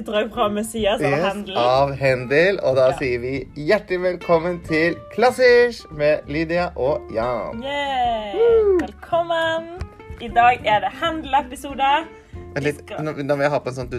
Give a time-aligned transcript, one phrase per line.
[0.00, 1.56] utdrag fra Messias av Yes, Handel.
[1.56, 2.58] av Hendel.
[2.64, 2.96] Og da Ja.
[2.98, 7.62] sier vi hjertelig velkommen til Klassisk med Lydia og Jan.
[8.80, 9.78] Velkommen.
[10.20, 12.06] I dag er det Handel-episode.
[12.54, 12.62] Nå,
[13.00, 13.90] nå vil jeg ha på en sånn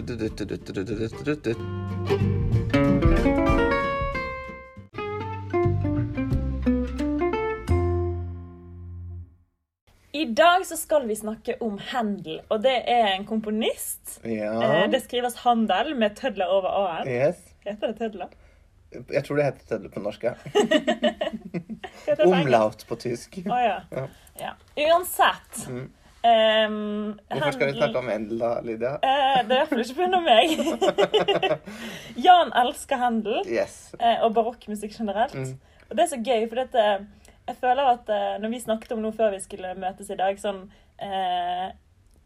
[10.22, 14.20] I dag så skal vi snakke om Handel, og det er en komponist.
[14.24, 14.52] Ja.
[14.62, 17.08] Eh, Det skrives Handel med tødler over a-en.
[17.10, 17.40] Yes.
[17.66, 18.28] Heter det tødler?
[18.92, 20.22] Jeg tror det heter tødler på norsk.
[20.28, 20.34] ja.
[22.26, 23.40] Omlaut på tysk.
[23.48, 23.78] Å ja.
[23.96, 24.06] Ja.
[24.40, 24.52] ja.
[24.84, 25.64] Uansett.
[25.68, 25.90] Mm.
[26.22, 26.74] Um,
[27.32, 28.92] Hvorfor skal vi snakke om Hendel da, Lydia?
[29.02, 30.20] Uh, det er i hvert fall ikke pga.
[30.22, 30.46] meg.
[32.28, 33.74] Jan elsker Handel Yes.
[33.98, 35.34] uh, og barokkmusikk generelt.
[35.34, 35.56] Mm.
[35.88, 36.84] Og det er så gøy, for dette,
[37.48, 40.38] jeg føler at eh, når vi snakket om noe før vi skulle møtes i dag,
[40.38, 40.62] sånn
[41.02, 41.70] eh,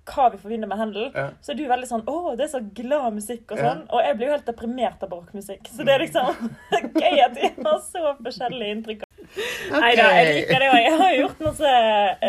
[0.07, 1.31] hva vi forbinder med Handel, Ja.
[1.43, 3.81] så er du veldig sånn 'Å, det er så glad musikk', og sånn.
[3.91, 5.67] Og jeg blir jo helt deprimert av barokkmusikk.
[5.73, 6.53] Så det er liksom
[7.03, 9.06] gøy at vi har så forskjellige inntrykk.
[9.73, 10.81] Nei da, jeg liker det òg.
[10.83, 11.73] Jeg har jo gjort masse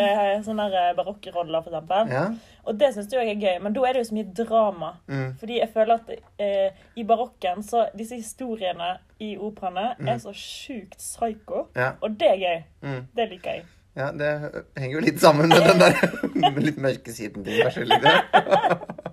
[0.00, 0.68] eh, sånne
[0.98, 2.12] barokkeroller, for eksempel.
[2.12, 2.24] Ja.
[2.68, 4.90] Og det syns jeg er gøy, men da er det jo så mye drama.
[5.08, 5.30] Mm.
[5.40, 6.12] Fordi jeg føler at
[6.44, 8.90] eh, i barokken så disse historiene
[9.24, 11.66] i operaene er så sjukt psycho.
[11.78, 11.94] Ja.
[12.04, 12.62] Og det er gøy.
[12.84, 13.02] Mm.
[13.16, 13.66] Det liker jeg.
[13.98, 14.32] ja, det
[14.76, 17.62] henger jo litt sammen med den der litt mørke siden din.
[17.64, 18.98] Kanskje.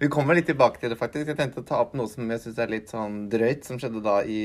[0.00, 1.30] Vi kommer litt tilbake til det, faktisk.
[1.32, 4.02] Jeg tenkte å ta opp noe som jeg synes er litt sånn drøyt, som skjedde
[4.04, 4.40] da i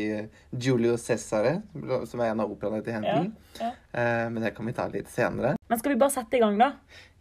[0.52, 1.60] Giulio Cesare,
[2.10, 4.30] som er en av operaene til Henton Ja, ja.
[4.32, 5.56] men det kan vi ta litt senere.
[5.70, 6.74] Men skal vi bare sette i gang, da?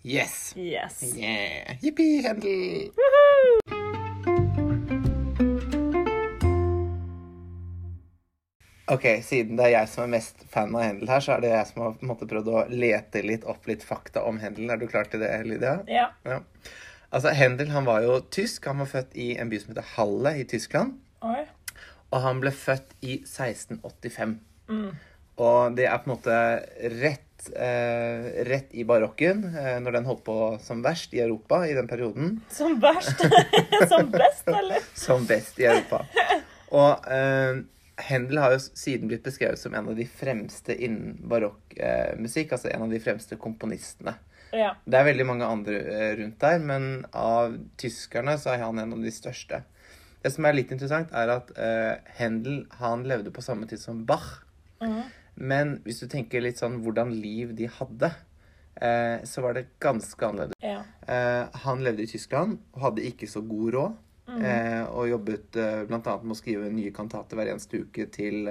[0.03, 0.55] Yes!
[0.57, 1.03] Yes.
[1.13, 1.77] Yeah!
[1.83, 2.91] Jippi, Hendel!
[8.91, 11.51] Ok, siden det er jeg som er mest fan av Hendel her, så er det
[11.53, 14.73] jeg som har måte prøvd å lete litt opp litt fakta om Hendel.
[14.73, 15.77] Er du klar til det, Lydia?
[15.87, 16.09] Ja.
[16.27, 16.41] Ja.
[17.11, 18.69] Altså, Hendel han var jo tysk.
[18.71, 20.99] Han var født i en by som heter Halle i Tyskland.
[21.27, 21.43] Oi.
[22.11, 24.37] Og han ble født i 1685.
[24.71, 24.93] Mm.
[25.41, 26.37] Og det er på en måte
[27.01, 31.75] rett, eh, rett i barokken, eh, når den holdt på som verst i Europa i
[31.75, 32.41] den perioden.
[32.53, 33.25] Som verst.
[33.91, 34.89] Som best, eller?
[34.95, 36.05] Som best i Europa.
[36.71, 37.63] Og eh,
[38.01, 42.47] Händel har jo siden blitt beskrevet som en av de fremste innen barokkmusikk.
[42.47, 44.15] Eh, altså en av de fremste komponistene.
[44.57, 44.75] Ja.
[44.85, 48.97] Det er veldig mange andre eh, rundt der, men av tyskerne så er han en
[48.97, 49.63] av de største.
[50.21, 54.03] Det som er litt interessant, er at uh, Händel han levde på samme tid som
[54.05, 54.43] Bach.
[54.83, 55.09] Mm.
[55.41, 58.11] Men hvis du tenker litt sånn hvordan liv de hadde,
[58.83, 60.61] uh, så var det ganske annerledes.
[60.65, 60.83] ja.
[61.09, 63.99] Uh, han levde i Tyskland og hadde ikke så god råd.
[64.31, 65.99] Eh, og jobbet uh, bl.a.
[65.99, 68.47] med å skrive nye kantater hver eneste uke til,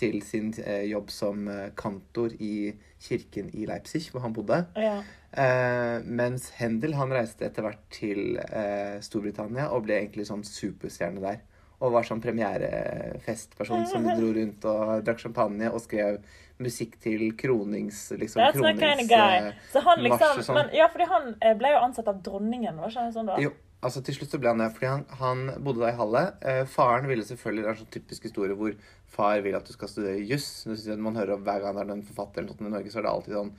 [0.00, 0.54] til sin
[0.88, 4.62] jobb som kantor i kirken i Leipzig, hvor han bodde.
[4.80, 5.02] ja.
[5.32, 11.22] Eh, mens Hendel han reiste etter hvert til eh, Storbritannia og ble egentlig sånn superstjerne
[11.24, 11.40] der.
[11.82, 16.20] Og var sånn premierefestperson som dro rundt og drakk champagne og skrev
[16.62, 18.04] musikk til kronings...
[18.14, 19.48] Liksom, That's my kind of guy.
[19.48, 20.60] eh, Så han liksom sånn.
[20.60, 23.40] men, Ja, fordi han ble jo ansatt av dronningen, var ikke det sånn da?
[23.42, 23.50] Jo,
[23.82, 26.24] altså til slutt så ble han det, fordi han, han bodde da i Halle.
[26.52, 28.78] Eh, faren ville selvfølgelig, Det er en sånn typisk historie hvor
[29.16, 30.48] far vil at du skal studere juss.
[30.94, 33.08] Man hører om Hver gang det er en forfatter eller noe i Norge, så er
[33.08, 33.54] det alltid sånn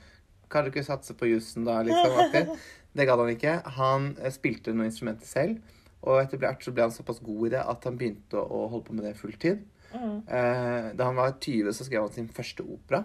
[0.52, 1.80] Kan du ikke satse på jussen, da?
[1.86, 2.54] liksom Alltid.
[2.94, 3.54] Det gadd han ikke.
[3.74, 5.78] Han eh, spilte noen instrumenter selv.
[6.04, 8.86] Og etter hvert så ble han såpass god i det at han begynte å holde
[8.86, 9.64] på med det fulltid.
[9.94, 10.20] Mm.
[10.26, 13.02] Eh, da han var 20, så skrev han sin første opera.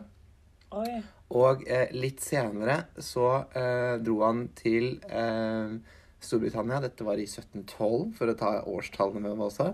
[0.77, 0.99] Oi.
[1.33, 5.77] Og eh, litt senere så eh, dro han til eh,
[6.21, 6.81] Storbritannia.
[6.83, 9.71] Dette var i 1712, for å ta årstallene med meg også.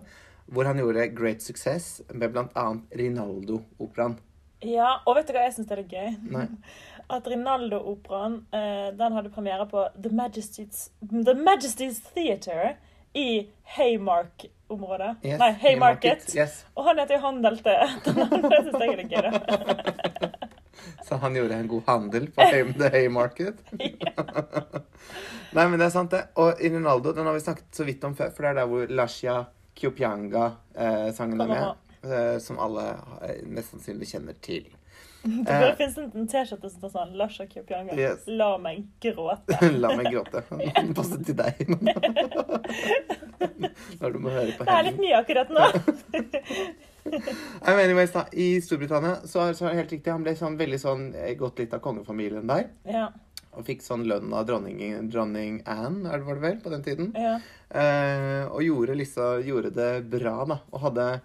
[0.51, 2.67] Hvor han gjorde great success med bl.a.
[2.95, 4.19] Rinaldo-operaen.
[4.65, 6.13] Ja, og vet du hva jeg syns er gøy?
[6.31, 6.47] Nei.
[7.07, 12.75] At Rinaldo-operaen eh, den hadde premiere på The Majesty's, The Majesty's Theatre
[13.13, 13.47] i
[13.77, 15.15] Haymark-området.
[15.23, 16.35] Yes, Nei, Haymarket.
[16.35, 16.65] Yes.
[16.73, 18.49] Og han heter jo Handel til etternavn.
[18.49, 20.31] Det syns jeg er gøy, da.
[21.05, 22.41] Så han gjorde en god handel på
[22.79, 23.61] The Haymarket.
[25.55, 26.23] Nei, men det er sant, det.
[26.41, 28.71] Og i Rinaldo den har vi snakket så vidt om før, for det er der
[28.71, 29.37] hvor Lashia
[29.75, 31.83] Kyopianga-sangen er med.
[32.05, 34.67] eh, som alle nesten mest sannsynlig kjenner til.
[35.25, 37.95] Det burde finnes en T-skjorte som står sånn Lasha Kyopianga.
[37.97, 38.27] Yes.
[38.29, 39.57] La meg gråte.
[39.81, 40.43] La meg gråte.
[40.77, 41.53] Den passer til deg.
[43.99, 45.03] Når du må høre på Det er litt henne.
[45.03, 45.63] mye akkurat nå.
[47.65, 50.11] Anyways, da, I Storbritannia så, så er det helt riktig.
[50.13, 52.65] Han ble sånn, veldig sånn eh, gått litt av kongefamilien der.
[52.89, 53.07] Ja,
[53.55, 54.79] Og fikk sånn lønn av dronning,
[55.13, 57.07] dronning Anne, er det, var det vel, på den tiden.
[57.17, 57.35] ja.
[57.75, 60.57] Eh, og gjorde, liksom, gjorde det bra, da.
[60.71, 61.21] Og hadde eh,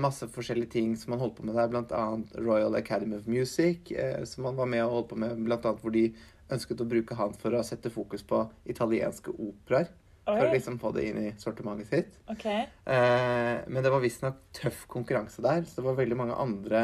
[0.00, 1.74] masse forskjellige ting som han holdt på med der.
[1.94, 5.36] Annet Royal Academy of Music, eh, som han var med og holdt på med.
[5.36, 6.08] Annet hvor de
[6.50, 9.90] ønsket å bruke han for å sette fokus på italienske operaer.
[10.28, 12.16] for å liksom få det inn i sortimentet sitt.
[12.28, 12.66] Okay.
[12.84, 16.82] Eh, men det var visstnok tøff konkurranse der, så det var veldig mange andre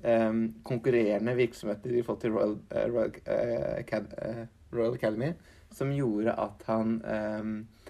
[0.00, 0.32] eh,
[0.64, 3.98] konkurrerende virksomheter i forhold til Royal, eh, Royal, eh,
[4.30, 5.34] eh, Royal Academy
[5.76, 7.85] som gjorde at han eh, eh,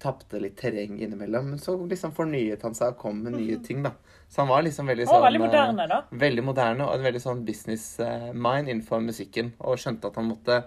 [0.00, 1.50] tapte litt terreng innimellom.
[1.52, 3.92] Men så liksom fornyet han seg og kom med nye ting, da.
[4.28, 6.00] Så han var liksom veldig sånn veldig eh, moderne, da.
[6.24, 9.52] Veldig moderne og en veldig sånn business eh, mind innenfor musikken.
[9.60, 10.62] Og skjønte at han måtte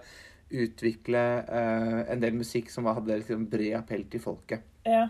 [0.48, 4.64] utvikle eh, en del musikk som hadde liksom bred appell til folket.
[4.88, 5.08] Ja.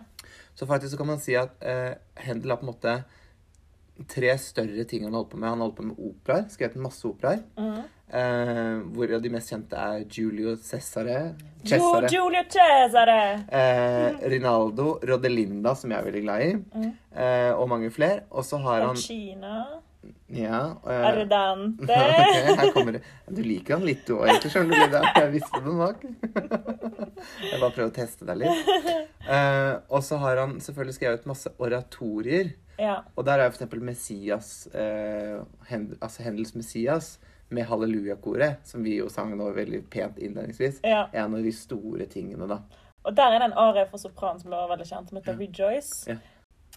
[0.58, 1.94] Så faktisk så kan man si at eh,
[2.24, 2.96] Händel har på en måte
[4.06, 5.48] tre større ting han holdt på med.
[5.50, 7.40] Han holdt på med operaer, skrevet masse operaer.
[7.58, 7.80] Mm.
[8.08, 13.44] Eh, hvor de mest kjente er Giulio Cesare, Jo, Cesare Giulio Cesare!
[13.52, 16.92] eh, Rinaldo, Rodelinda, som jeg er veldig glad i, Mm.
[17.12, 18.22] eh, og mange flere.
[18.30, 19.66] Og så har han Alcina.
[20.30, 20.76] Ja.
[20.86, 21.82] eh, Ardante.
[21.84, 23.02] okay, her kommer det.
[23.28, 24.52] Du liker han litt, du òg, egentlig.
[24.52, 25.20] Skjønner du?
[25.20, 26.02] Jeg visste det nok.
[27.50, 28.64] Jeg bare prøver å teste deg litt.
[29.28, 32.54] Eh, og så har han selvfølgelig skrevet masse oratorier.
[32.78, 33.00] Ja.
[33.16, 37.18] Og der er for eksempel Messias, eh, Hend altså Hendels Messias
[37.50, 41.06] med hallelujakoret, som vi jo sang nå veldig pent innledningsvis, ja.
[41.12, 42.60] er en av de store tingene, da.
[43.08, 46.10] Og der er det en arie for sopran som er veldig kjent, som heter Rejoice.
[46.10, 46.18] Ja.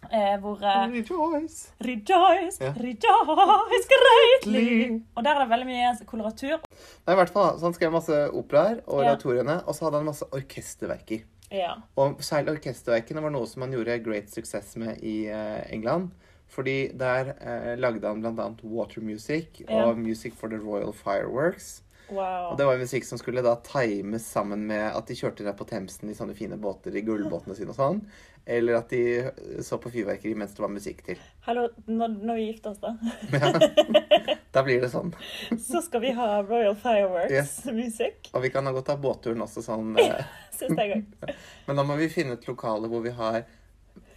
[0.09, 1.73] Eh, hvor eh, Rejoice!
[1.85, 2.71] Rejoice, Ja.
[2.73, 5.01] rejoice greatly!
[5.15, 6.63] Og der er det veldig mye koloratur.
[7.05, 9.11] Nei, i hvert fall, så Han skrev masse operaer og Ja.
[9.11, 11.23] oratoriene, og så hadde han masse orkesterverker.
[11.51, 11.75] Ja.
[11.99, 16.11] Og særlig orkesterverkene var noe som han gjorde great success med i uh, England.
[16.51, 18.49] Fordi der uh, lagde han bl.a.
[18.63, 19.85] Water Music Ja.
[19.85, 21.81] og Music for the Royal Fireworks.
[22.11, 22.51] Wow.
[22.51, 25.67] Og det var musikk som skulle da times sammen med at de kjørte der på
[25.69, 28.01] Themsen i sånne fine båter, i gullbåtene sine og sånn.
[28.45, 31.19] Eller at de så på fyrverkeri mens det var musikk til.
[31.45, 32.95] Hallo, når, når vi gifter oss, da,
[34.51, 35.13] Da blir det sånn.
[35.69, 38.31] så skal vi ha Royal Fireworks-musikk.
[38.33, 39.93] Og vi kan ha godt ta båtturen også sånn.
[40.01, 40.25] Eh,
[41.67, 43.43] men da må vi finne et lokale hvor vi har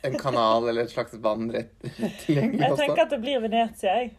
[0.05, 1.73] en kanal eller et slags vann rett,
[2.25, 2.83] tilgjengelig også.
[2.83, 4.11] Jeg tenker at det blir Venezia, jeg.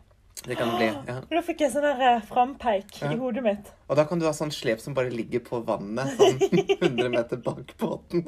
[0.45, 0.87] Det kan det bli.
[1.07, 1.19] ja.
[1.31, 3.11] Da fikk jeg sånn der eh, frampeik Ja.
[3.13, 3.69] i hodet mitt.
[3.87, 6.41] Og da kan du ha sånn slep som bare ligger på vannet, sånn
[6.79, 8.25] 100 meter bak båten.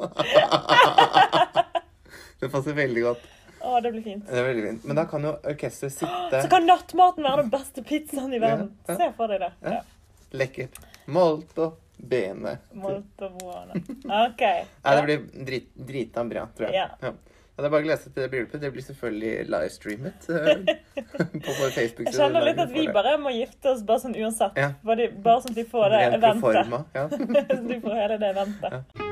[2.40, 3.26] Det passer veldig godt.
[3.58, 4.28] Å, det blir fint.
[4.30, 4.86] Det er veldig fint.
[4.86, 8.70] Men da kan jo orkesteret sitte Så kan nattmaten være den beste pizzaen i verden.
[8.86, 8.98] Ja, ja.
[9.00, 9.52] Se for deg det.
[9.66, 9.80] Ja.
[9.80, 10.18] Ja.
[10.38, 10.78] lekkert.
[11.10, 12.58] Molto bene.
[12.78, 13.80] Molto buone.
[14.28, 14.44] OK.
[14.44, 16.78] Nei, det blir drit, drita bra, tror jeg.
[16.84, 16.92] Ja.
[17.02, 17.16] Ja.
[17.58, 18.62] Ja, det er bare å glede seg til det bryllupet.
[18.62, 20.60] Det blir selvfølgelig livestreamet eh,
[21.48, 22.06] på vår Facebook.
[22.06, 24.60] Jeg kjenner litt at vi bare må gifte oss bare sånn uansett.
[24.62, 24.76] Ja.
[24.86, 26.76] Bare, bare sånn at vi får det eventet.
[26.94, 27.08] Ja.
[27.50, 29.07] Så du får hele det eventet.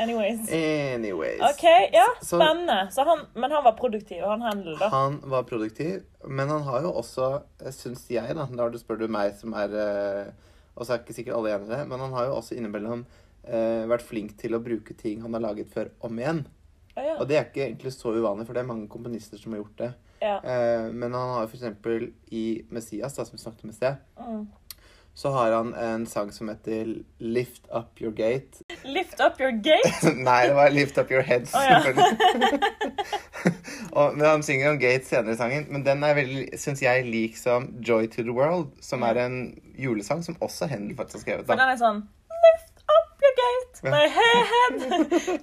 [0.00, 0.48] Anyways.
[0.48, 1.40] Anyways.
[1.44, 2.06] OK, ja.
[2.24, 2.78] Spennende.
[2.94, 4.88] Så han, men han var produktiv, han Handel, da.
[4.94, 7.30] Han var produktiv, men han har jo også,
[7.76, 10.30] syns jeg, da Når du spør du meg som er eh,
[10.76, 13.02] Og så er ikke sikkert alle enig i det, men han har jo også innimellom
[13.44, 16.44] eh, vært flink til å bruke ting han har laget før, om igjen.
[16.96, 17.16] Å, ja.
[17.20, 19.76] Og det er ikke egentlig så uvanlig, for det er mange komponister som har gjort
[19.82, 19.90] det.
[20.24, 20.38] ja.
[20.40, 24.46] Eh, men han har eksempel i Messias, da, som vi snakket om i sted, Mm.
[25.14, 28.62] så har han en sang som heter Lift Up Your Gate.
[28.84, 30.12] Lift up your gate.
[30.16, 31.54] Nei, det var Lift Up Your Heads.
[31.54, 31.82] oh, ja.
[33.92, 37.04] og, men Han synger om Gate senere i sangen, men den er veldig, syns jeg,
[37.04, 41.24] lik som Joy to the World, som er en julesang som også Hendel faktisk har
[41.26, 41.46] skrevet.
[41.46, 42.02] For den er sånn
[42.40, 43.74] Lift up your gate.
[43.84, 44.76] Nei, head.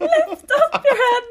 [0.07, 1.29] Lift up your head.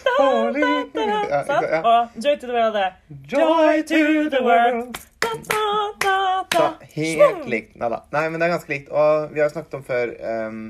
[0.00, 0.16] Da,
[0.52, 1.00] da, da, da.
[1.28, 1.80] Ja, ja.
[1.80, 2.90] Og Joy to the world er
[3.32, 3.98] Joy to
[4.30, 4.98] the world.
[5.20, 5.64] Da, da,
[6.00, 6.62] da, da.
[6.94, 7.74] Helt likt.
[7.78, 7.98] Nei da.
[8.14, 8.88] Nei, men det er ganske likt.
[8.88, 10.06] Og vi har jo snakket om før
[10.46, 10.62] um,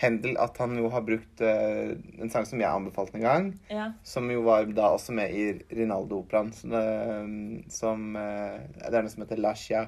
[0.00, 3.48] Händel at han jo har brukt uh, en sang som jeg anbefalte en gang.
[3.68, 3.90] Ja.
[4.06, 6.54] Som jo var da også med i Rinaldo-operaen.
[6.56, 9.84] Som, uh, som uh, Det er noe som heter Lascia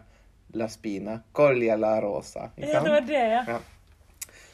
[0.53, 2.51] La Spina colia la Rosa.
[2.57, 3.45] Ja, det var det, ja.
[3.49, 3.61] Ja.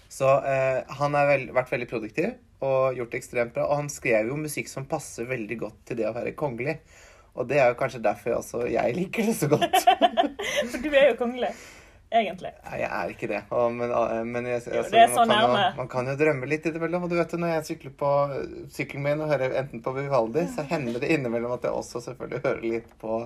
[0.08, 2.30] Så eh, han har vel, vært veldig produktiv
[2.64, 3.66] og gjort det ekstremt bra.
[3.68, 6.78] Og han skrev jo musikk som passer veldig godt til det å være kongelig.
[7.38, 9.76] Og det er jo kanskje derfor også jeg liker det så godt.
[10.72, 11.52] For du er jo kongelig.
[12.10, 12.50] Egentlig.
[12.64, 13.40] Nei, jeg er ikke det.
[13.52, 15.76] Men eh, men jeg, altså, det er så man, kan jo, nærme.
[15.76, 17.04] man kan jo drømme litt innimellom.
[17.04, 18.12] Og du vet jo, når jeg sykler på
[18.72, 22.40] sykkelen min og hører enten på Vivaldi, så hender det innimellom at jeg også selvfølgelig
[22.46, 23.18] hører litt på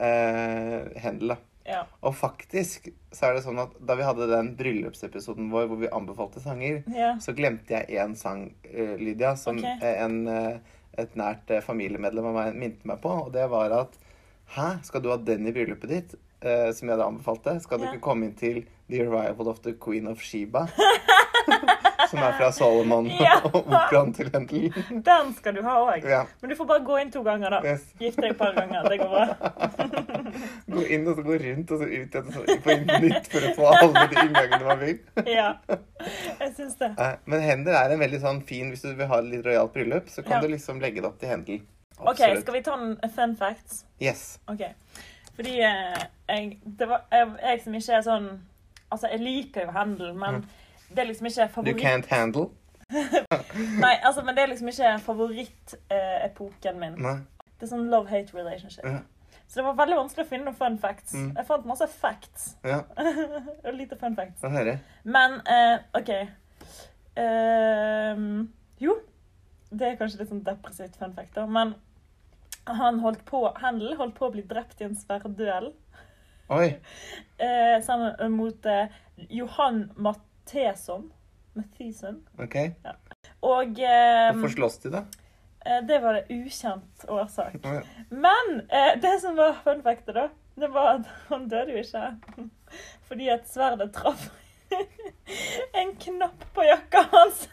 [0.00, 1.36] eh, Händel.
[1.66, 1.82] Ja.
[2.06, 5.88] Og faktisk så er det sånn at da vi hadde den bryllupsepisoden vår hvor vi
[5.90, 7.16] anbefalte sanger, ja.
[7.22, 9.66] så glemte jeg én sang, eh, Lydia, som Ok.
[9.82, 10.20] eh, en,
[10.96, 13.16] et nært familiemedlem av meg minte meg på.
[13.26, 13.98] Og det var at
[14.54, 16.12] Hæ, skal du ha den i bryllupet ditt?
[16.44, 17.62] Eh, som jeg hadde anbefalt det.
[17.62, 17.92] Skal du Ja.
[17.92, 20.66] ikke komme inn til The Arrival of the Queen of Sheba?
[22.10, 23.40] Som er fra Solomon Ja.
[23.44, 24.68] og operaen til Händel.
[25.02, 26.04] Den skal du ha òg.
[26.06, 26.20] Ja.
[26.42, 27.60] Men du får bare gå inn to ganger, da.
[27.66, 27.88] Yes.
[27.98, 28.86] Gift deg et par ganger.
[28.86, 29.26] Det går bra.
[30.76, 32.74] Gå inn og så gå rundt og så ut og så på
[33.06, 34.98] nytt for å få alle de inngangene man vil.
[35.26, 35.48] Ja.
[36.38, 36.92] Jeg syns det.
[37.24, 40.10] Men Händel er en veldig sånn fin Hvis du vil ha et litt rojalt bryllup,
[40.12, 40.40] så kan Ja.
[40.46, 41.62] du liksom legge det opp til Händel.
[41.98, 43.84] OK, skal vi ta en fun facts?
[44.02, 44.38] Yes.
[44.52, 44.62] Ok.
[45.36, 48.28] Fordi eh, jeg, det var, jeg, jeg som ikke er sånn
[48.86, 50.44] Altså, jeg liker jo Handel, men
[50.94, 51.74] det er liksom ikke favoritt...
[51.74, 52.44] You can't handle.
[53.82, 56.94] Nei, altså, men det er liksom ikke favorittepoken min.
[57.02, 57.16] Nei.
[57.58, 58.86] Det er sånn love-hate relationship.
[58.86, 59.00] Ja.
[59.46, 61.16] Så det var veldig vanskelig å finne noen fun facts.
[61.18, 61.32] Mm.
[61.38, 62.46] Jeg fant masse facts.
[62.66, 62.80] Ja,
[63.66, 64.46] Og lite fun facts.
[64.54, 64.78] høre.
[65.02, 66.12] Men eh, OK.
[67.16, 68.48] Ehm,
[68.82, 68.96] jo,
[69.70, 71.74] det er kanskje litt sånn depressivt fun fact, da, men
[72.66, 75.72] han holdt på, Handel holdt på å bli drept i en sverdduell
[76.52, 76.68] Oi.
[77.42, 78.86] eh, sammen mot eh,
[79.30, 81.08] Johan Matheson.
[81.56, 82.20] Matheson.
[82.42, 82.56] OK.
[83.46, 85.04] Og eh, Hvorfor slåss de, da?
[85.66, 87.56] eh, det var det ukjent årsak.
[87.64, 87.82] Oh, ja.
[88.10, 92.48] Men eh, det som var fun fact, da, det var at han døde jo ikke.
[93.08, 94.28] Fordi at sverdet traff
[95.78, 97.46] en knapp på jakka hans.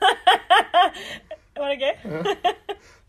[1.57, 1.95] var det gøy?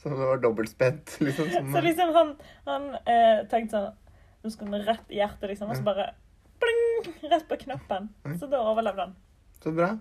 [0.05, 1.49] Så det var dobbeltspent, liksom?
[1.49, 1.71] sånn.
[1.73, 2.35] Så liksom han,
[2.69, 3.93] han eh, tenkte sånn
[4.45, 5.71] Nå skal han rett i hjertet, liksom.
[5.73, 6.11] Og så bare
[6.61, 8.11] pling, rett på knappen.
[8.37, 9.15] Så da overlevde han.
[9.65, 9.95] Så bra.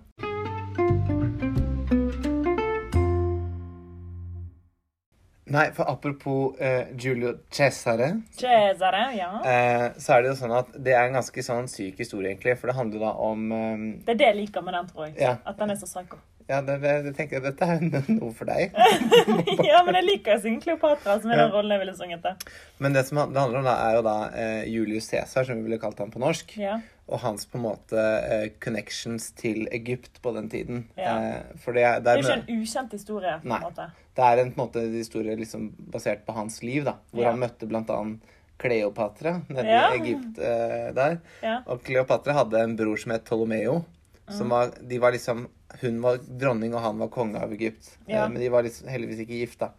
[5.54, 9.32] Nei, for apropos eh, Giulio Cesare, Cesare, ja.
[9.46, 12.58] eh, så er det jo sånn at det er en ganske sånn syk historie, egentlig.
[12.60, 15.16] For det handler da om eh, Det er det jeg liker med den, tror jeg.
[15.22, 15.38] Ja.
[15.48, 16.20] At den er så psycho.
[16.50, 18.74] Ja, det, det, tenker jeg dette er noe for deg.
[19.70, 21.44] ja, men jeg liker å synge Kleopatra, som er Ja.
[21.46, 22.56] den rollen jeg ville sunget til.
[22.84, 25.64] Men det som det handler om, da, er jo da eh, Julius Cæsar, som vi
[25.70, 26.56] ville kalt ham på norsk.
[26.60, 26.80] Ja.
[27.08, 30.86] Og hans på en måte eh, connections til Egypt på den tiden.
[31.00, 31.16] Ja.
[31.20, 33.34] Eh, det, er- Det er jo ikke en ukjent historie.
[33.42, 33.58] på Nei.
[33.60, 33.88] en måte.
[34.16, 36.98] det er en, på en måte historie liksom basert på hans liv, da.
[37.12, 37.32] Hvor Ja.
[37.32, 38.20] han møtte blant annet
[38.64, 39.90] Kleopatra nede Ja.
[39.94, 41.18] i Egypt eh, der.
[41.42, 41.58] Ja.
[41.68, 43.82] Og Kleopatra hadde en bror som het Ptolomeo.
[44.24, 44.38] Mm.
[44.38, 45.48] Som var, de var liksom
[45.82, 47.96] Hun var dronning, og han var konge av Egypt.
[48.06, 48.24] Ja.
[48.24, 49.72] Eh, men de var liksom, heldigvis ikke gift, da.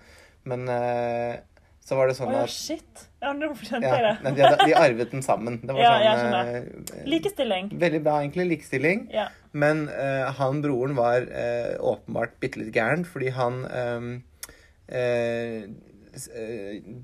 [0.49, 1.39] Men eh,
[1.85, 3.01] så var det sånn sånn ja, at shit.
[3.21, 4.31] Ja, nå skjønte ja, jeg det.
[4.39, 5.59] de, de arvet den sammen.
[5.61, 7.69] Det var Ja, sånn eh, Likestilling.
[7.81, 8.47] Veldig bra, egentlig.
[8.55, 9.03] Likestilling.
[9.13, 9.27] Ja.
[9.53, 14.09] Men uh, han broren var uh, åpenbart bitte litt gæren, fordi han um,
[14.89, 15.61] uh,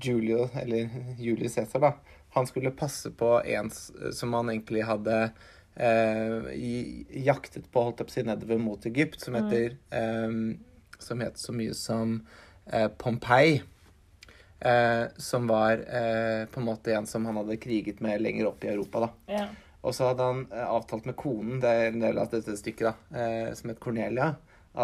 [0.01, 0.89] Julio, eller
[1.25, 1.93] Julius Cæsar, da,
[2.33, 5.27] han skulle passe på en som han egentlig hadde
[5.75, 6.51] eh,
[7.25, 10.59] jaktet på, holdt jeg på å si, nedover mot Egypt, som heter ehm,
[11.01, 12.19] Som het så mye som
[12.67, 13.61] eh, Pompeii.
[14.61, 18.63] Eh, som var eh, på en måte en som han hadde kriget med lenger opp
[18.63, 19.07] i Europa.
[19.07, 19.09] da.
[19.33, 19.47] Ja.
[19.81, 22.91] Og så hadde han eh, avtalt med konen, det er en del av dette stykket,
[22.91, 24.35] da, eh, som het Cornelia,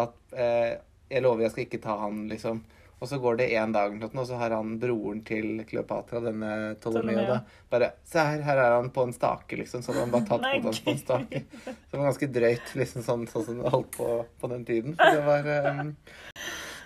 [0.02, 0.72] at eh,
[1.08, 2.64] jeg lover jeg skal ikke ta han, liksom.
[2.98, 7.26] Og så går det én dag, og så har han broren til Kleopatra, denne Ptolemeo,
[7.28, 7.36] da,
[7.70, 9.84] bare Se her, her er han på en stake, liksom.
[9.84, 11.44] Så hadde han bare tatt hodet hans på en stake.
[11.62, 14.08] Så det var ganske drøyt, liksom sånn, sånn som det holdt på
[14.40, 14.98] på den tiden.
[14.98, 15.94] Så det var um,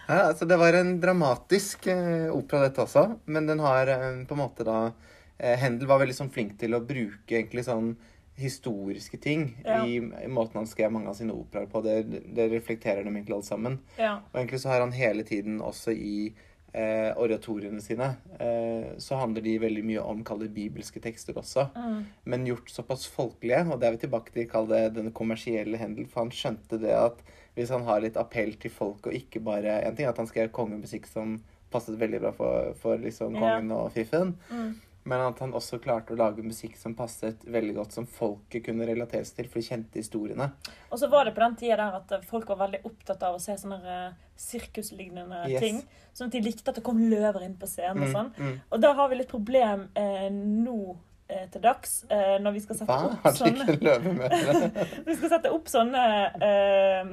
[0.06, 3.06] ja, altså det var en dramatisk eh, opera, dette også.
[3.32, 4.78] Men den har eh, på en måte da
[5.38, 7.94] eh, Händel var veldig sånn flink til å bruke egentlig sånn
[8.36, 9.84] historiske ting Ja.
[9.86, 11.82] i, i måten han skrev mange av sine operaer på.
[11.84, 11.98] Det,
[12.34, 13.78] det reflekterer dem egentlig alt sammen.
[13.98, 14.20] ja.
[14.32, 16.32] Og egentlig så har han hele tiden også i
[16.72, 21.66] eh, oratoriene sine eh, så handler de veldig mye om kall det bibelske tekster også.
[21.76, 21.98] Mm.
[22.24, 26.06] Men gjort såpass folkelige, og det er vi tilbake til kall det den kommersielle hendel,
[26.08, 27.20] for han skjønte det at
[27.54, 30.26] hvis han har litt appell til folk, og ikke bare En ting er at han
[30.30, 33.40] skrev kongemusikk som passet veldig bra for, for liksom Ja.
[33.40, 34.72] kongen og fiffen, Mm.
[35.04, 38.86] Men at han også klarte å lage musikk som passet veldig godt, som folket kunne
[38.86, 40.50] relateres til, for de kjente historiene.
[40.90, 43.34] Og så var det på den tida der at eh, folk var veldig opptatt av
[43.34, 45.60] å se sånne eh, sirkuslignende Yes.
[45.60, 45.80] ting.
[46.14, 48.30] Sånn at de likte at det kom løver inn på scenen og Mm, sånn.
[48.38, 48.60] mm.
[48.70, 50.96] Og da har vi litt problem eh, nå
[51.28, 53.12] eh, til dags, eh, når vi skal sette Hva?
[53.16, 53.64] opp sånne?
[55.06, 56.02] Vi skal sette opp sånne
[56.42, 57.04] eh,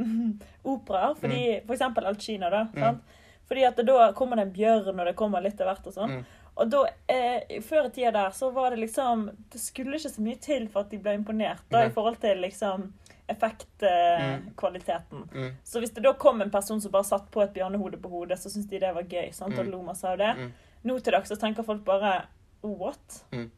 [0.63, 1.15] operaer.
[1.15, 1.65] Fordi, Mm.
[1.67, 2.65] For eksempel Alcina, da.
[2.75, 3.01] Sant?
[3.49, 5.93] Fordi at det, da kommer det en bjørn, og det kommer litt av hvert og
[5.95, 6.11] sånn.
[6.19, 6.25] Mm.
[6.59, 10.19] Og da, eh, før i tida der, så var det liksom Det skulle ikke så
[10.21, 11.87] mye til for at de ble imponert, da, Nei.
[11.87, 12.89] i forhold til liksom
[13.29, 15.29] effektkvaliteten.
[15.33, 15.51] Mm.
[15.63, 18.39] Så hvis det da kom en person som bare satt på et bjørnehode på hodet,
[18.41, 19.31] så syntes de det var gøy.
[19.33, 19.57] sant?
[19.59, 19.71] Og Mm.
[19.71, 20.35] lo masse av det.
[20.37, 20.51] Mm.
[20.85, 22.25] Nå til dags så tenker folk bare
[22.63, 23.23] What?
[23.31, 23.49] Mm.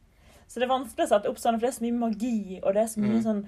[0.48, 2.74] Så det er vanskelig å sette opp sånn, for det er så mye magi, og
[2.74, 3.24] det er så mye Mm.
[3.24, 3.48] sånn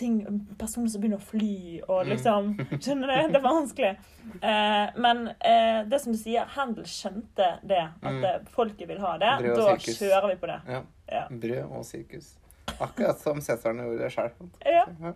[0.00, 0.16] ting
[0.58, 2.10] Personer som begynner å fly og mm.
[2.14, 3.32] liksom Skjønner du?
[3.34, 3.92] Det var vanskelig.
[4.40, 7.82] Eh, men eh, det som du sier, Handel skjønte det.
[8.00, 8.24] At mm.
[8.30, 9.32] Eh, folket vil ha det.
[9.46, 10.00] Da sirkus.
[10.00, 10.60] kjører vi på det.
[10.68, 10.82] Ja.
[11.12, 11.24] ja.
[11.44, 12.32] Brød og sirkus.
[12.78, 14.32] Akkurat som Cæsaren gjorde det sjøl.
[14.64, 14.86] Ja.
[14.88, 15.14] ja.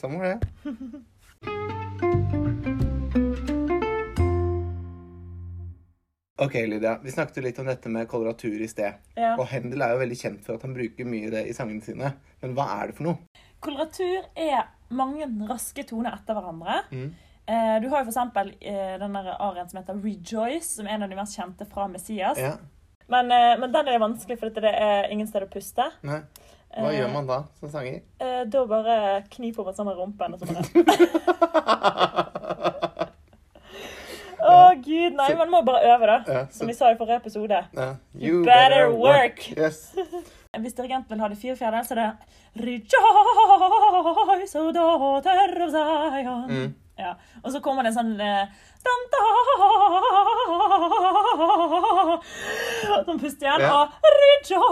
[0.00, 0.38] Sånn var det.
[6.42, 6.98] Ok, Lydia.
[7.04, 8.98] Vi snakket jo litt om dette med koloratur i sted.
[9.14, 9.36] Ja.
[9.36, 12.08] Og Hendel er jo veldig kjent for at han bruker mye det i sangene sine.
[12.42, 13.44] Men hva er det for noe?
[13.62, 16.80] Koloratur er mange raske toner etter hverandre.
[16.92, 17.10] Mm.
[17.46, 21.10] Eh, du har jo eksempel eh, den arien som heter Rejoice, som er en av
[21.12, 22.38] de mest kjente fra Messias.
[22.38, 22.52] Ja.
[23.12, 25.84] Men, eh, men den er vanskelig, for det er ingen sted å puste.
[26.06, 26.20] Nei.
[26.72, 27.98] Hva Eh, gjør man da som sanger?
[28.18, 28.94] Eh, da bare
[29.34, 30.62] kniper man sammen rumpen og så bare
[34.42, 36.40] Å, gud, nei, man må bare øve, da.
[36.50, 37.60] Som vi sa i forrige episode.
[37.76, 37.92] Ja.
[38.18, 39.38] You better work.
[39.54, 39.92] Yes.
[40.60, 42.12] Hvis dirigenten vil ha det fire fjerdedel, så er det
[42.60, 46.50] Rejoice, O daughter of Zion.
[46.50, 46.74] Mm.
[46.98, 47.12] Ja.
[47.42, 48.20] Og så kommer det en sånn
[53.06, 53.60] Som puster igjen.
[53.64, 53.72] Ja.
[53.80, 53.88] Og
[54.20, 54.62] rejoice.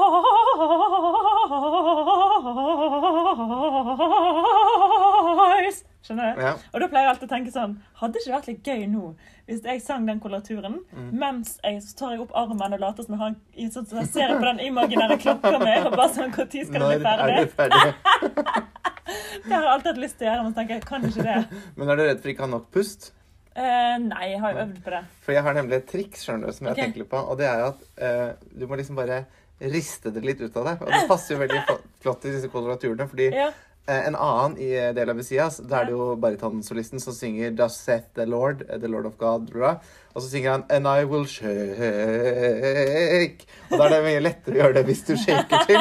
[6.11, 6.41] Skjønner du?
[6.43, 6.55] Ja.
[6.75, 9.13] Og da pleier jeg alltid å tenke sånn Hadde det ikke vært litt gøy nå
[9.51, 11.09] hvis jeg sang den koloraturen, Mm.
[11.19, 13.97] mens jeg så tar jeg opp armen og later som jeg har en sånn, så
[13.99, 17.35] jeg ser på den imaginære klokka mi og bare sånn Når skal den bli ferdig?
[17.35, 18.67] er du ferdig?
[19.45, 21.25] Det har jeg alltid hatt lyst til å gjøre, men så tenker jeg kan ikke
[21.27, 21.39] det.
[21.81, 23.09] Men er du redd for ikke å ha nok pust?
[23.51, 25.01] Uh, nei, jeg har jo øvd på det.
[25.25, 26.85] For jeg har nemlig et triks skjønner du, som jeg okay.
[26.93, 27.23] tenker på.
[27.33, 29.25] Og det er at uh, du må liksom bare
[29.61, 30.85] riste det litt ut av deg.
[30.87, 33.09] Og det passer jo veldig flott i disse koloraturene.
[33.11, 33.51] Fordi Ja.
[33.87, 37.57] Eh, en annen i eh, del av Messias, da er det jo baritonsolisten som synger
[37.57, 39.77] Thus set the Lord, eh, the Lord of God, bla.
[40.15, 41.51] Og så synger han And I will shake.
[43.71, 45.81] Og da er det mye lettere å gjøre det hvis du shaker til.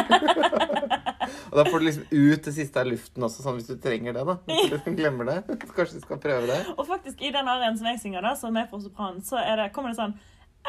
[1.49, 4.11] og da får du liksom ut det siste av luften også, sånn hvis du trenger
[4.17, 4.35] det, da.
[4.49, 5.39] Hvis du glemmer det.
[5.65, 6.59] Så kanskje du skal prøve det.
[6.77, 9.55] Og faktisk i den arien som jeg synger, da, som er for sopran, så er
[9.63, 10.17] det, kommer det sånn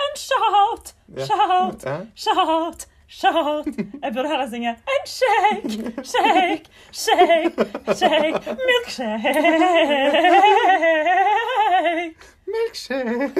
[0.00, 0.92] And shout,
[1.26, 1.82] shout,
[2.14, 3.66] shout, shout.
[4.02, 5.70] Jeg burde heller synge And shake,
[6.12, 6.64] shake,
[7.02, 7.54] shake,
[8.00, 9.34] shake, milkshake.
[12.46, 13.32] Milkshake!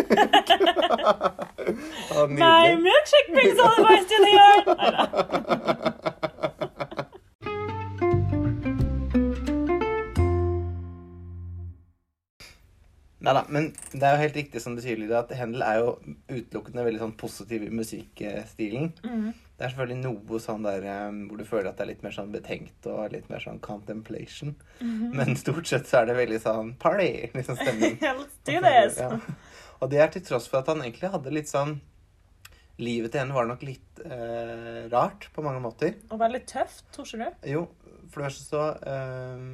[2.11, 4.66] ja, My milkshake brings all the boys to the yard.
[13.30, 13.40] Neida.
[13.40, 15.92] da, men det er jo helt riktig som du sier, Lydia, at Hendel er jo
[16.30, 18.90] utelukkende veldig sånn positiv i musikkstilen.
[19.04, 19.30] Mm.
[19.60, 22.14] Det er selvfølgelig noe sånn der eh, hvor du føler at det er litt mer
[22.16, 24.54] sånn betenkt og litt mer sånn contemplation.
[24.80, 25.10] Mhm.
[25.18, 27.98] Men stort sett så er det veldig sånn party, liksom stemning.
[28.20, 28.96] Let's do this.
[28.96, 29.20] Ja.
[29.80, 31.80] Og det er til tross for at han egentlig hadde litt sånn
[32.80, 35.98] Livet til henne var nok litt eh, rart på mange måter.
[36.08, 37.50] Og veldig tøft, tror ikke du?
[37.50, 37.66] Jo,
[38.08, 39.50] for det første så ehm,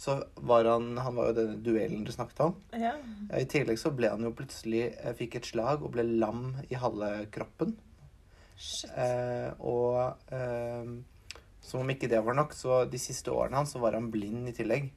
[0.00, 0.14] så
[0.48, 2.54] var han Han var jo denne duellen du snakket om.
[2.72, 2.94] Ja.
[3.36, 6.78] I tillegg så ble han jo plutselig eh, Fikk et slag og ble lam i
[6.80, 7.74] halve kroppen.
[8.56, 8.90] Shit.
[8.96, 10.88] Eh, og eh,
[11.60, 14.48] som om ikke det var nok, så de siste årene hans så var han blind
[14.48, 14.88] i tillegg.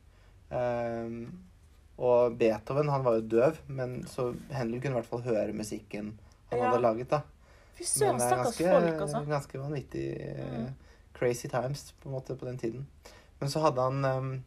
[0.55, 1.17] Eh,
[2.03, 6.13] og Beethoven han var jo døv, men så Henry kunne i hvert fall høre musikken
[6.49, 6.69] han Ja.
[6.71, 7.09] hadde laget.
[7.11, 7.21] da.
[7.75, 9.25] Fy søren, er stakkars folk, altså.
[9.27, 10.73] ganske vanvittig eh, Mm.
[11.13, 12.87] crazy times på en måte på den tiden.
[13.39, 14.43] Men så hadde han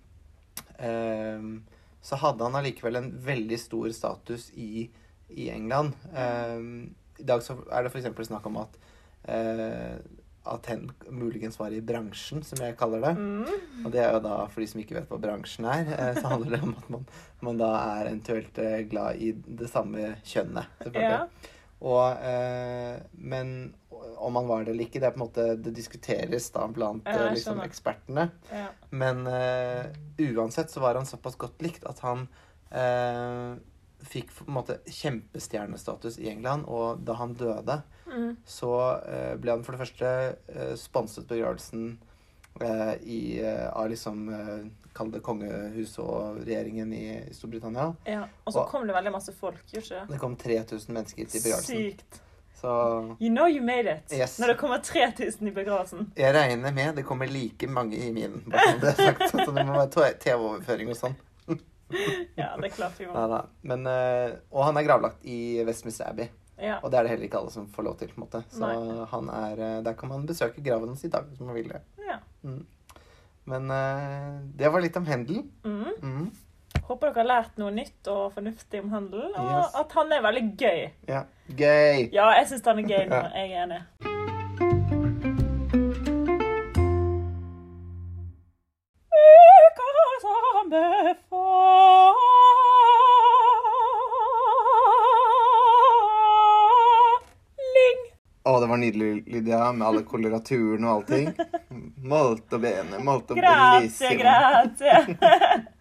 [0.77, 4.85] Så hadde han allikevel en veldig stor status i,
[5.35, 5.97] i England.
[6.15, 8.29] Ehm, I dag så er det f.eks.
[8.29, 8.77] snakk om at
[9.33, 9.97] eh,
[10.47, 13.13] at hen muligens var i bransjen, som jeg kaller det.
[13.19, 13.83] Mm.
[13.85, 16.31] Og det er jo da, for de som ikke vet hva bransjen er, eh, så
[16.31, 17.07] handler det om at man,
[17.49, 20.71] man da er eventuelt eh, glad i det samme kjønnet.
[20.85, 21.19] selvfølgelig.
[21.19, 21.53] Ja.
[21.87, 23.57] Og, eh, men
[24.17, 27.07] om han var det eller ikke, det er på en måte Det diskuteres da blant
[27.07, 28.31] Ja, eh, liksom, ekspertene.
[28.53, 28.67] ja.
[28.91, 29.87] Men uh,
[30.19, 32.27] uansett så var han såpass godt likt at han
[32.73, 33.57] uh,
[34.07, 36.65] fikk på en måte kjempestjernestatus i England.
[36.69, 38.37] Og da han døde, Mm.
[38.47, 38.71] så
[39.03, 41.97] uh, ble han for det første sponset begravelsen
[43.03, 44.31] i, av liksom
[44.97, 47.91] Kall det kongehuset og regjeringen i, i Storbritannia.
[48.09, 48.23] ja.
[48.47, 50.15] Og så kom det veldig masse folk, gjorde ikke det?
[50.15, 51.83] Det kom 3000 mennesker til begravelsen.
[51.83, 52.21] Sykt.
[52.67, 54.13] Så You know you made it.
[54.13, 54.39] Yes.
[54.43, 56.11] Når det kommer 3000 i begravelsen.
[56.19, 58.41] jeg regner med det kommer like mange i min.
[58.51, 59.29] Det er sagt.
[59.31, 61.15] Så det må være TV-overføring og sånn.
[62.35, 63.27] Ja, det er klart vi må.
[63.63, 66.27] Men, eh, og han er gravlagt i Westminster Abbey.
[66.59, 66.81] Ja.
[66.83, 68.11] Og det er det heller ikke alle som får lov til.
[68.11, 68.41] på en måte.
[68.51, 68.71] Så
[69.13, 71.85] han er, eh, der kan man besøke graven hans i dag hvis man vil det.
[72.09, 72.19] ja.
[73.47, 75.45] Men eh, det var litt om Hendel.
[75.63, 75.95] Mm.
[76.03, 76.27] Mm.
[76.83, 79.75] Håper dere har lært noe nytt og fornuftig om handel, og Yes.
[79.75, 80.91] at han er veldig gøy.
[81.09, 81.23] Ja.
[81.49, 82.09] Gøy!
[82.13, 83.23] Ja, jeg syns han er gøy nå.
[83.35, 84.87] Jeg er enig.
[98.47, 101.33] Å, det var nydelig, Lydia, med alle koleraturene og allting.
[102.13, 104.21] Molto bene, molto Grazie, bellissimo.
[104.23, 105.67] grazie.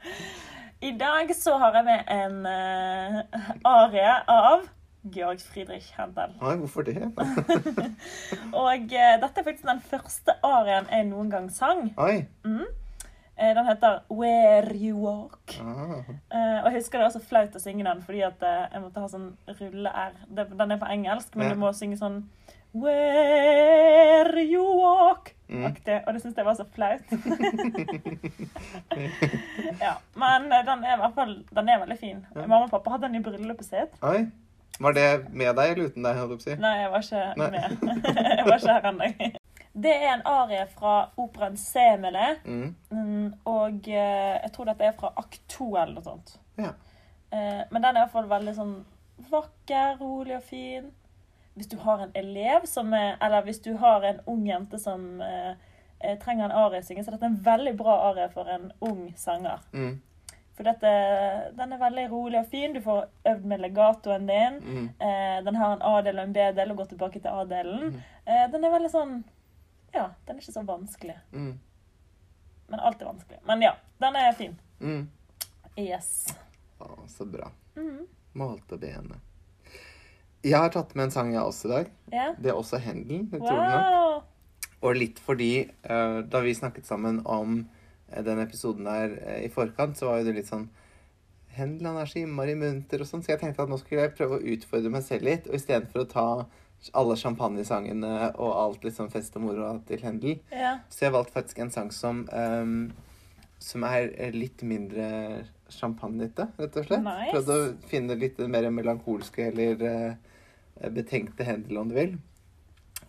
[0.86, 4.68] I dag så har jeg med en uh, arie av
[5.14, 6.34] Georg Friedrich Handel.
[6.42, 6.98] Nei, hvorfor det?
[8.64, 11.88] Og uh, dette er faktisk den første arien jeg noen gang sang.
[11.98, 12.20] Oi.
[13.36, 15.58] Eh, den heter Where You Walk.
[15.60, 15.98] Ah.
[16.32, 18.84] Eh, og jeg husker det var så flaut å synge den fordi at eh, jeg
[18.86, 19.26] måtte ha sånn
[19.60, 20.14] rulle-r.
[20.32, 21.54] Den er på engelsk, men Ja.
[21.54, 22.22] du må synge sånn
[22.72, 25.35] Where you walk.
[25.48, 25.66] Mm.
[25.66, 26.02] Aktig.
[26.08, 27.02] Og det syns jeg var så flaut.
[29.86, 32.26] ja, men eh, den er i hvert fall den er veldig fin.
[32.34, 32.48] Ja.
[32.48, 33.92] Mamma og pappa hadde den i bryllupet sitt.
[34.02, 34.26] Oi.
[34.80, 36.18] Var det med deg eller uten deg?
[36.20, 36.62] holdt jeg si?
[36.62, 37.50] Nei, jeg var ikke Nei.
[37.54, 37.62] med.
[38.40, 39.06] jeg var ikke her ennå.
[39.86, 42.28] Det er en arie fra operaen Semele.
[42.46, 42.76] Mm.
[42.90, 46.30] Mm, og eh, jeg tror dette er fra akt to eller noe sånt.
[46.60, 46.72] Ja.
[47.32, 48.76] Eh, men den er i hvert fall veldig sånn
[49.32, 50.86] vakker, rolig og fin.
[51.56, 55.22] Hvis du har en elev som er Eller hvis du har en ung jente som
[55.24, 55.54] eh,
[56.00, 58.72] eh, trenger en arie å synge, så dette er en veldig bra arie for en
[58.84, 59.64] ung sanger.
[59.72, 60.02] Mm.
[60.56, 60.92] For dette,
[61.56, 62.74] den er veldig rolig og fin.
[62.76, 64.60] Du får øvd med legatoen din.
[64.64, 64.86] Mm.
[65.04, 67.90] Eh, den har en A-del og en B-del, og går tilbake til A-delen.
[67.90, 68.04] Mm.
[68.26, 69.16] Eh, den er veldig sånn
[69.96, 71.16] Ja, den er ikke så vanskelig.
[71.32, 71.54] Mm.
[72.68, 73.40] Men alt er vanskelig.
[73.48, 74.58] Men ja, den er fin.
[74.80, 75.06] Mm.
[75.80, 76.10] Yes.
[76.80, 77.52] Å, så bra.
[77.76, 79.35] Malte Målte benet.
[80.46, 81.92] Jeg har tatt med en sang jeg også i dag.
[82.14, 82.26] Ja.
[82.38, 83.24] Det er også Hendel.
[83.34, 83.86] utrolig nok.
[83.96, 84.24] Wow.
[84.86, 85.52] Og litt fordi
[85.90, 87.64] uh, da vi snakket sammen om
[88.14, 90.68] uh, den episoden der uh, i forkant, så var jo det litt sånn
[91.56, 94.14] Hendel han er så innmari munter og sånn, så jeg tenkte at nå skulle jeg
[94.18, 95.46] prøve å utfordre meg selv litt.
[95.48, 96.26] Og istedenfor å ta
[97.00, 100.74] alle champagnesangene og alt liksom fest og moro til Hendel, Ja.
[100.92, 102.92] så jeg valgte faktisk en sang som um,
[103.66, 105.08] som er litt mindre
[105.72, 107.04] champagnete, rett og slett.
[107.06, 107.32] Nice.
[107.32, 110.34] Prøvde å finne litt mer melankolske eller eh,
[110.96, 112.18] betenkte Hendel, om du vil.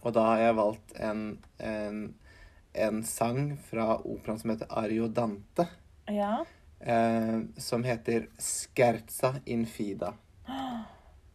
[0.03, 1.23] Og da har jeg valgt en,
[1.59, 2.03] en,
[2.87, 5.67] en sang fra operaen som heter Ariodante,
[6.07, 6.45] ja.
[6.81, 10.13] eh, som heter Scherza infida.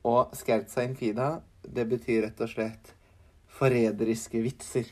[0.08, 2.94] Og Scherza infida, det betyr rett og slett
[3.52, 4.88] forræderiske vitser.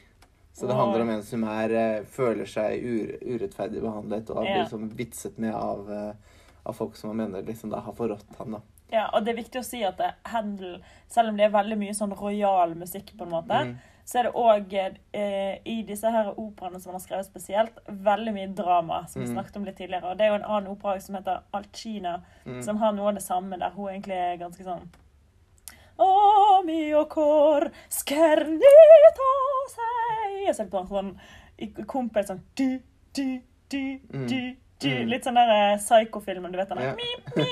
[0.54, 4.90] Så det handler om en som er, eh, føler seg urettferdig behandlet og blitt liksom
[5.00, 8.52] vitset med av, eh, av folk som han mener liksom da har forrådt han.
[8.52, 8.62] da.
[8.92, 9.10] Ja.
[9.14, 12.16] Og det er viktig å si at Handel, selv om det er veldig mye sånn
[12.18, 13.78] royal musikk, på en måte, Mm.
[14.06, 14.74] så er det òg
[15.14, 19.28] eh, i disse her operaene som han har skrevet spesielt, veldig mye drama, som vi
[19.28, 19.36] Mm.
[19.36, 20.04] snakket om litt tidligere.
[20.12, 22.64] Og det er jo en annen opera som heter Alcina, Mm.
[22.64, 24.88] som har noe av det samme, der hun egentlig er ganske sånn
[26.00, 29.32] Å, mio cor skernito
[29.68, 32.80] sei Og så er det bare sånn kompis sånn du,
[33.14, 34.28] du, du, Mm.
[34.28, 34.90] du, du.
[34.90, 35.10] Mm.
[35.12, 36.96] Litt sånn der eh, psycho-filmen, du vet den der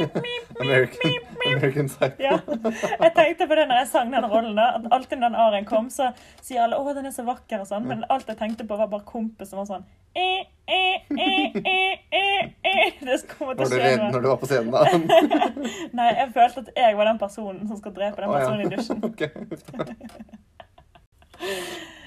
[0.64, 1.12] American,
[1.46, 2.24] American Psycho.
[2.24, 2.40] ja.
[3.04, 4.56] Jeg tenkte på det når jeg sang den rollen.
[4.58, 6.12] da, at Alltid når den arien kom, så
[6.42, 7.86] sier alle 'Å, den er så vakker', og sånn.
[7.88, 9.86] Men alt jeg tenkte på, var bare kompis som var sånn
[10.18, 12.94] eh, eh, eh, eh, eh, eh.
[13.08, 14.12] Det kommer til å skje noe.
[14.16, 14.82] når du var på scenen da?
[16.00, 19.04] Nei, jeg følte at jeg var den personen som skal drepe den personen i dusjen.
[19.04, 19.22] Ok.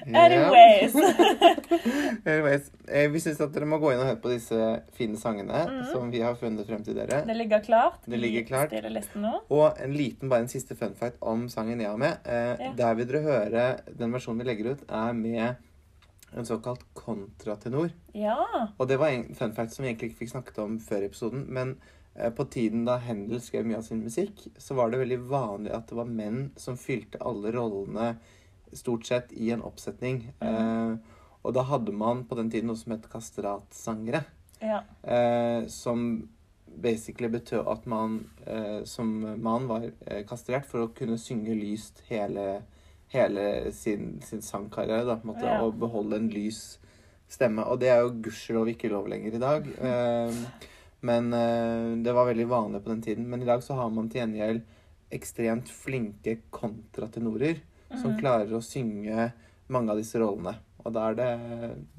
[0.07, 0.95] Anyways.
[2.25, 4.57] Anyways, eh, vi syns at dere må gå inn og høre på disse
[4.97, 5.81] fine sangene mm.
[5.91, 7.21] som vi har funnet frem til dere.
[7.27, 8.75] Det ligger klart Det ligger klart.
[9.53, 12.21] Og en liten, bare en siste fun fact om sangen jeg har med.
[12.25, 12.71] Eh, Ja.
[12.77, 13.61] Der vil dere høre
[13.97, 15.55] Den versjonen vi legger ut, er med
[16.31, 17.89] en såkalt kontratenor.
[18.13, 18.37] Ja.
[18.77, 21.45] Og det var en fun fact som vi egentlig ikke fikk snakket om før episoden.
[21.49, 21.75] Men
[22.15, 25.73] eh, på tiden da Händel skrev mye av sin musikk, så var det veldig vanlig
[25.75, 28.13] at det var menn som fylte alle rollene
[28.73, 30.21] stort sett i en oppsetning.
[30.41, 30.93] Eh,
[31.41, 34.23] og da hadde man på den tiden noe som het kastratsangere.
[34.61, 34.83] ja.
[35.03, 36.29] Eh, som
[36.81, 39.09] basically betød at man eh, som
[39.43, 42.61] mann var eh, kastrert for å kunne synge lyst hele,
[43.11, 45.61] hele sin, sin sangkarriere, da, på en måte, Ja.
[45.65, 46.77] og beholde en lys
[47.27, 47.65] stemme.
[47.67, 49.67] Og det er jo gudskjelov ikke lov lenger i dag.
[49.81, 50.31] Eh,
[51.01, 53.27] men eh, det var veldig vanlig på den tiden.
[53.27, 54.61] Men i dag så har man til gjengjeld
[55.11, 57.57] ekstremt flinke kontratenorer
[57.99, 58.19] som Mhm.
[58.19, 59.31] klarer å synge
[59.69, 60.55] mange av disse rollene.
[60.85, 61.29] Og er det,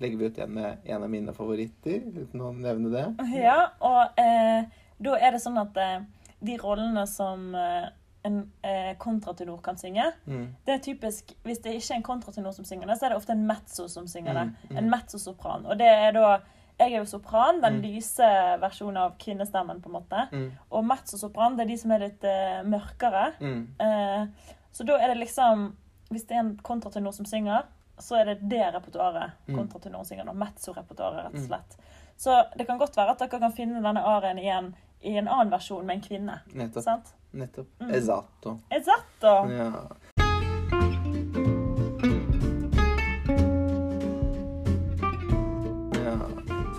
[0.00, 3.04] legger vi ut en med en av mine favoritter, uten å nevne det.
[3.40, 4.64] Ja, og eh,
[5.00, 6.00] da er det sånn at eh,
[6.42, 7.88] de rollene som eh,
[8.24, 10.48] en eh, kontratenor kan synge, Mm.
[10.66, 13.16] det er typisk Hvis det ikke er en kontratenor som synger det, så er det
[13.18, 14.44] ofte en mezzo som synger det.
[14.48, 14.76] Mm, mm.
[14.78, 15.66] En mezzosopran.
[15.66, 16.40] Og det er da
[16.80, 17.82] Jeg er jo sopran, den Mm.
[17.82, 20.28] lyse versjonen av kvinnestemmen, på en måte.
[20.32, 20.50] Mm.
[20.72, 23.34] Og mezzosopran, det er de som er litt eh, mørkere.
[23.78, 24.26] Eh,
[24.72, 25.72] så da er det liksom
[26.12, 27.64] Hvis det er en kontratenor som synger,
[27.98, 30.24] så er det det repertoaret kontratenoren kontratenor synger.
[30.24, 31.46] nå, Mezzo-repertoaret, rett og Mm.
[31.46, 31.76] slett.
[32.16, 35.50] Så det kan godt være at dere kan finne denne arien igjen i en annen
[35.50, 36.40] versjon med en kvinne.
[36.54, 36.82] Nettopp.
[36.84, 37.14] Sant?
[37.32, 37.66] Nettopp.
[37.80, 37.90] Mm.
[37.94, 38.58] Esatto.
[38.70, 39.32] Esatto!
[39.50, 39.70] Ja.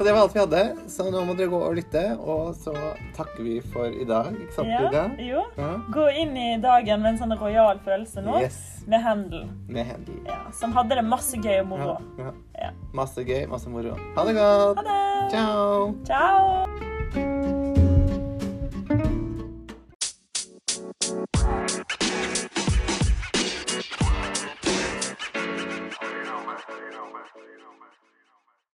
[0.03, 0.61] Så det var alt vi hadde.
[0.91, 2.73] Så nå må dere gå og lytte, og så
[3.15, 4.33] takker vi for i dag.
[4.35, 5.03] Ikke sant, Ja, Ida?
[5.23, 5.43] jo.
[5.55, 5.69] Ja.
[5.95, 8.83] Gå inn i dagen med en sånn rojal følelse nå, Yes.
[8.85, 10.19] med Handel, Med Hendel.
[10.27, 11.97] ja, som hadde det masse gøy og moro.
[12.17, 12.31] Ja, ja.
[12.65, 12.69] Ja.
[12.93, 13.95] Masse gøy, masse moro.
[14.17, 14.77] Ha det godt.
[14.77, 15.31] Ha det!
[15.31, 15.95] Ciao.
[16.03, 16.92] Ciao!